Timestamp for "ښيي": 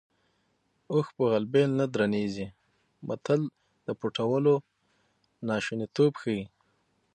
6.21-6.43